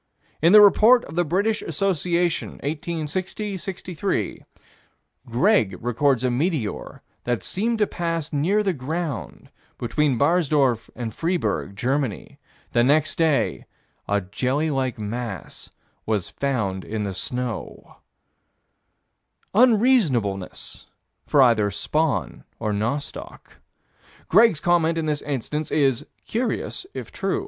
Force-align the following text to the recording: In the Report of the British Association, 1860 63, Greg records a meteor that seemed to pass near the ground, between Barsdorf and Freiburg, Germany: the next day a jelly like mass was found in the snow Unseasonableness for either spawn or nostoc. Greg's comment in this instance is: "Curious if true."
In 0.41 0.51
the 0.51 0.61
Report 0.61 1.05
of 1.05 1.13
the 1.13 1.23
British 1.23 1.61
Association, 1.61 2.53
1860 2.63 3.55
63, 3.55 4.43
Greg 5.27 5.77
records 5.79 6.23
a 6.23 6.31
meteor 6.31 7.03
that 7.25 7.43
seemed 7.43 7.77
to 7.77 7.85
pass 7.85 8.33
near 8.33 8.63
the 8.63 8.73
ground, 8.73 9.51
between 9.77 10.17
Barsdorf 10.17 10.89
and 10.95 11.13
Freiburg, 11.13 11.75
Germany: 11.75 12.39
the 12.71 12.83
next 12.83 13.15
day 13.19 13.65
a 14.07 14.21
jelly 14.21 14.71
like 14.71 14.97
mass 14.97 15.69
was 16.07 16.31
found 16.31 16.83
in 16.83 17.03
the 17.03 17.13
snow 17.13 17.97
Unseasonableness 19.53 20.87
for 21.27 21.43
either 21.43 21.69
spawn 21.69 22.43
or 22.57 22.73
nostoc. 22.73 23.61
Greg's 24.29 24.59
comment 24.59 24.97
in 24.97 25.05
this 25.05 25.21
instance 25.21 25.69
is: 25.69 26.07
"Curious 26.25 26.87
if 26.95 27.11
true." 27.11 27.39